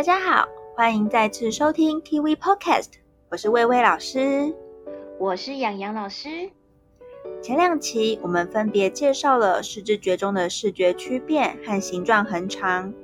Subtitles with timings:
[0.00, 2.88] 大家好，欢迎再次收听 Kiwi Podcast，
[3.30, 4.56] 我是薇薇老师，
[5.18, 6.50] 我是洋洋老师。
[7.42, 12.94] 前两期我们分别介绍了视知觉中的视觉区变和形状恒长，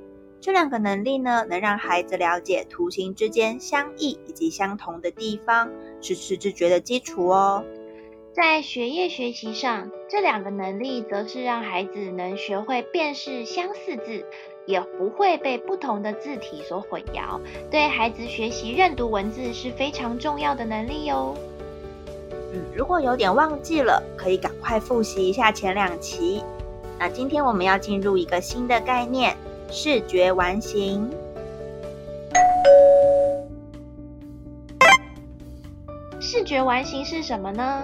[0.41, 5.69] 这两个能力呢，能让孩子了解图形之间相异以及相同的地方，
[6.01, 7.63] 是视知觉的基础哦。
[8.33, 14.25] 在学业学习上，这两个能力则是让孩子能学会辨识相似字。
[14.67, 17.39] 也不会被不同的字体所混淆，
[17.71, 21.33] 对孩子学习认读文字是非常重要的能力哟。
[22.53, 26.43] 嗯，如果有点忘记了，可以赶快复习一下前两期。
[26.99, 29.37] 那今天我们要进入一个新的概念——
[29.71, 31.09] 视觉完形。
[36.19, 37.83] 视觉完形是什么呢？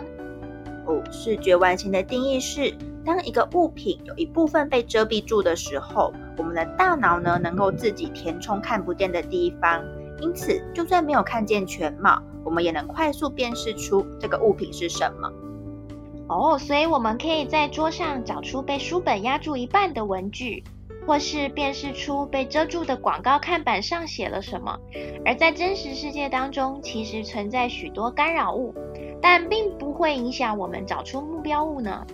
[0.86, 2.74] 哦，视觉完形的定义是，
[3.06, 9.84] 当一个物品有一部分被遮蔽住的时候，我们的大脑呢，能够自己填充看不见的地方，
[10.22, 15.32] 因此就算没有看见全貌，我们也能快速辨识出这个物品是什么。
[16.28, 20.64] 哦，所以我们可以在桌上找出被书本压住一半的文具，
[21.06, 24.80] 或是辨识出被遮住的广告看板上写了什么。
[25.26, 28.74] 而在真实世界当中，其实存在许多干扰物。
[29.22, 32.06] 但并不会影响我们找出目标物呢。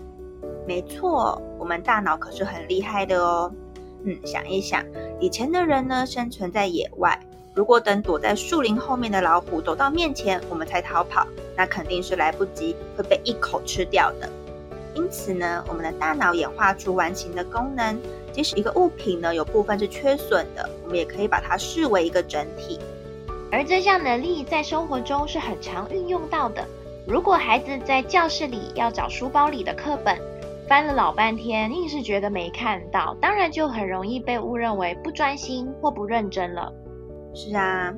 [0.70, 3.52] 没错，我们大脑可是很厉害的哦。
[4.04, 4.86] 嗯，想一想，
[5.20, 7.20] 以前的人呢，生存在野外，
[7.56, 11.26] 如果等躲在树林后面的老虎走到面前，我们才逃跑，
[11.58, 14.30] 那肯定是来不及，会被一口吃掉的。
[14.94, 18.00] 因此呢，我们的大脑演化出完形的功能，
[18.32, 22.80] 即使一个物品呢有部分是缺损的，我们也可以把它视为一个整体。
[23.52, 26.64] 而这项能力在生活中是很常运用到的。
[27.08, 30.16] 如果孩子在教室里要找书包里的课本，
[30.70, 36.72] 翻了老半天，硬是觉得没看到，当然就很容易被误认为不专心或不认真了。
[37.34, 37.92] 是啊，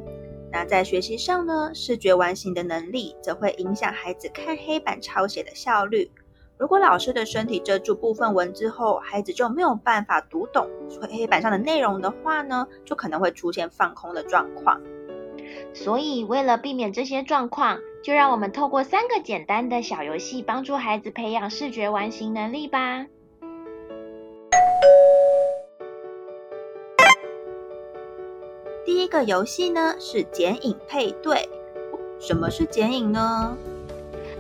[0.54, 6.10] 那在学习上呢，视觉完形的能力则会影响孩子看黑板抄写的效率。
[6.58, 10.66] 如果老师的身体遮住部分文字后，孩子就没有办法读懂
[11.12, 14.80] 黑板上的内容的话呢，就可能会出现放空的状况。
[15.74, 23.06] 所以，为了避免这些状况，就让我们透过三个简单的小游戏，帮助孩子培养视觉完形能力吧。
[28.84, 31.48] 第一个游戏呢是剪影配对。
[32.20, 33.56] 什么是剪影呢？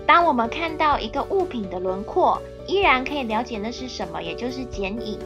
[0.05, 5.19] 当我们看到一个物品的轮廓，依然可以了解那是什么，也就是剪影。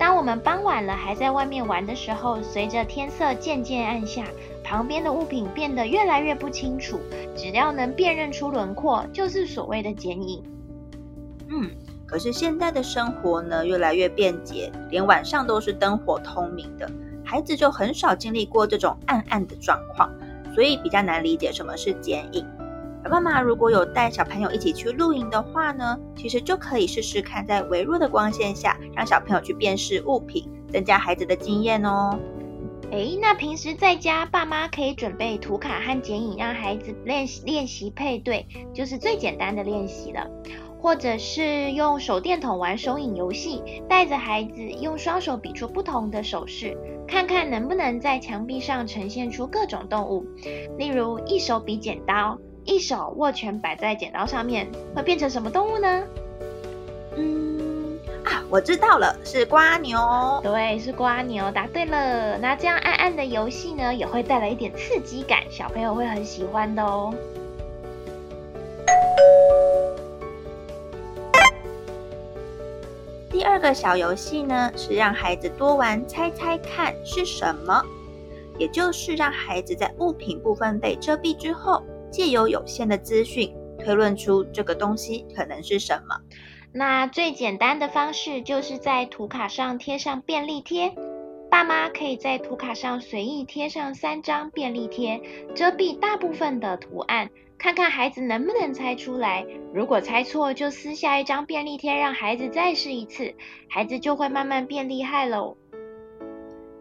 [0.00, 4.24] 当我们傍晚了还在外面玩的时候，随着天色渐渐暗下，
[4.64, 6.98] 旁边的物品变得越来越不清楚。
[7.36, 10.42] 只要能辨认出轮廓，就是所谓的剪影。
[11.50, 11.70] 嗯，
[12.06, 16.90] 可是现在的生活呢，越来越便捷，连晚上都是灯火通明的，
[17.22, 20.10] 孩子就很少经历过这种暗暗的状况，
[20.54, 22.46] 所以比较难理解什么是剪影。
[23.10, 32.16] 而妈妈如果有带小朋友一起去露营的话呢，其实就可以试试看，在微弱的光线下，让小朋友去辨识物品，增加孩子的经验哦。
[32.92, 40.24] 诶，那平时在家，爸妈可以准备图卡和剪影，让孩子练习练习配对，就是最简单的练习了。
[40.78, 46.78] 或者是用手电筒玩手影游戏，带着孩子用双手比出不同的手势，
[47.08, 50.24] 看看能不能在墙壁上呈现出各种动物。
[50.78, 52.38] 例如，一手比剪刀。
[52.64, 56.02] 一手握拳摆在剪刀上面，会变成什么动物呢？
[57.16, 59.98] 嗯啊，我知道了，是瓜牛。
[60.42, 62.38] 对，是瓜牛，答对了。
[62.38, 67.12] 那这样暗暗的游戏呢，也会带来一点刺激感，小朋友会很喜欢的哦。
[73.30, 77.82] 第二个小游戏呢，是让孩子多玩猜猜看是什么，
[78.58, 81.82] 也就是让孩子在物品部分被遮蔽之后。
[82.10, 86.16] 借由有限的资讯推论出这个东西可能是什么。
[86.72, 90.94] 那最简单的方式就是在图卡上贴上便利贴。
[91.50, 95.20] 爸妈可以在图卡上随意贴上三张便利贴，
[95.52, 99.44] 遮蔽大部分的图案，看看孩子能不能猜出来。
[99.74, 103.34] 如果猜错，就撕下一张便利贴，让孩子再试一次，
[103.68, 105.56] 孩子就会慢慢变厉害喽。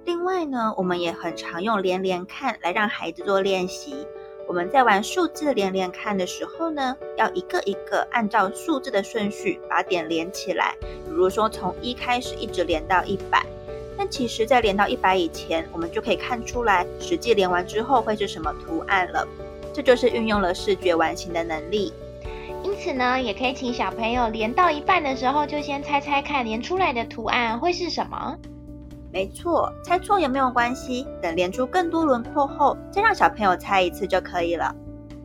[0.06, 4.06] 另外呢，我们也很常用连连看来让孩子做练习。
[4.50, 10.75] 我们在玩数字连连看的时候呢，要一个一个按照数字的顺序把点连起来。
[10.81, 13.46] 比如说从一开始一直连到一百，
[13.96, 19.28] 但其实，在连到一百以前，我们就可以看出来实际连完之后会是什么图案了。
[19.72, 21.94] 这就是运用了视觉完形的能力。
[22.63, 28.36] 因此呢，也可以请小朋友连到一半的时候，就先猜猜看连出来的图案会是什么。
[29.11, 34.75] 没错，猜错也没有关系，等连出更多轮廓后，再让小朋友猜一次就可以了。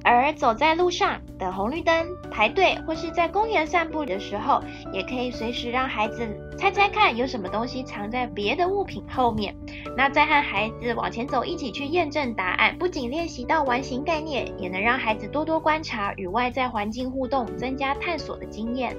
[0.07, 6.29] 而走在路上等红绿灯排队，或是在公园散步的时候，也可以随时让孩子
[6.59, 9.57] 猜猜看有什么东西藏在别的物品后面。
[9.97, 18.95] 那再和孩子往前走，一起去验证答案，不仅练习到完形概念，也能让孩子多多观察与外在环境互动，增加探索的经验。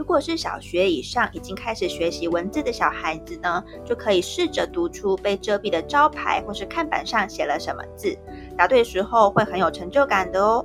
[0.00, 8.16] 如果是小学以上已经开始学习文字的小孩子呢，就可以试着读出被遮蔽的招牌或是看板上写了什么字。
[8.56, 10.64] 答对时候会很有成就感的哦。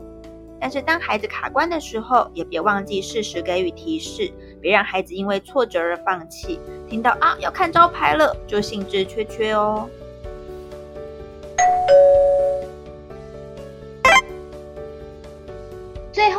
[0.57, 6.57] 但是当孩子卡关的时候，也别忘记适时给予提示，别让孩子因为挫折而放弃。
[6.87, 9.89] 听到啊要看招牌了，就兴致缺缺哦。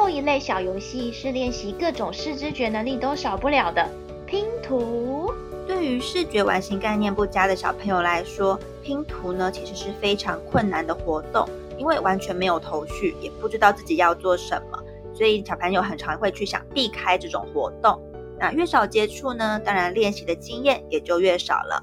[0.07, 3.91] 后一类小游戏是练习各种视知觉能力都少不了的
[4.25, 5.33] 拼图。
[5.67, 11.45] 对于视觉完形概念不佳的小朋友来说，拼图呢其实是非常困难的活动，
[11.77, 14.79] 因为完全没有头绪，也不知道自己要做什么，
[15.13, 18.01] 所以小朋友很常会去想避开这种活动。
[18.39, 21.83] 那越少接触呢，当然练习的经验也就越少了。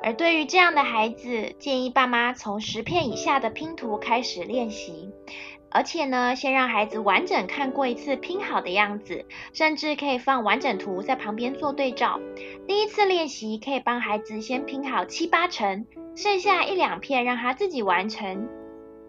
[0.00, 5.10] 而对于这样的孩子，建议爸妈从十片以下的拼图开始练习。
[5.70, 12.20] 而且呢，先让孩子完整看过一次拼好的样子，甚至可以放完整图在旁边做对照。
[12.66, 15.86] 第一次练习可以帮孩子先拼好七八成，
[16.16, 18.48] 剩下一两片让他自己完成。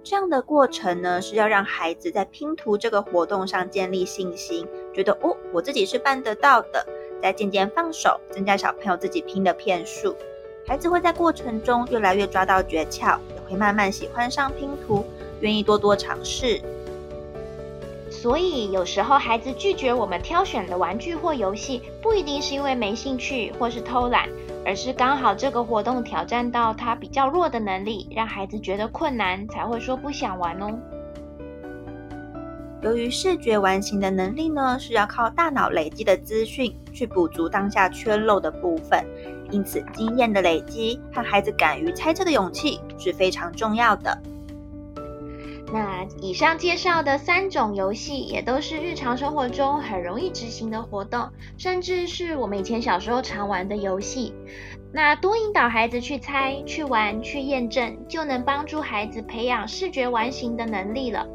[0.04, 6.86] 这样的过程呢，是要让孩子在拼图这个活动上建立信心，觉得哦，我自己是办得到的。
[7.22, 10.16] 再渐渐放手，增加小朋友自己拼的片数。
[10.66, 15.06] 孩子会在过程中越来越抓到诀窍，也会慢慢喜欢上拼图。
[15.42, 16.62] 愿意多多尝试，
[18.10, 24.28] 所以有时候孩子拒绝我们挑选的玩具或游戏，不一定是因为没兴趣或是偷懒，
[24.66, 30.78] 而是刚好这个活动挑战到他比较弱的能力，让孩子觉得困难，才会说不想玩哦。
[32.82, 39.06] 由于视觉完形的能力呢，是要靠大脑累积的资讯去补足当下缺漏的部分，
[39.52, 44.18] 因此经验的累积和孩子敢于猜测的勇气是非常重要的。
[45.72, 54.34] 那以上介绍的三种游戏，也都是日常生活中很容易执行的活动，甚至是我们以前小时候常玩的游戏。
[54.92, 61.28] 那多引导孩子去猜、去玩、去验证，就能帮助孩子培养视觉完形的能力了。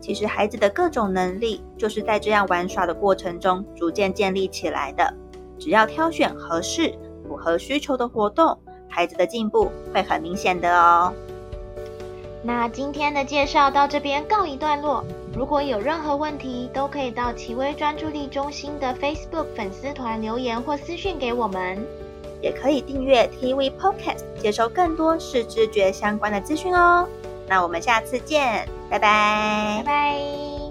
[0.00, 5.12] 其实孩子的各种能力，就是在这样玩耍的过程中逐渐建立起来的。
[5.58, 6.94] 只要挑选合适、
[7.26, 11.12] 符合需求的活动，孩子的进步会很明显的哦。
[12.42, 15.04] 那今天的介绍到这边告一段落。
[15.34, 21.78] 如果有任何问题，都可以到奇微专注力中心的 Facebook 粉丝团留言或私讯给我们，
[22.40, 27.06] 也可以订阅 TV Podcast，接收更多视知觉相关的资讯哦。
[27.46, 30.67] 那我们下次见，拜拜，拜拜。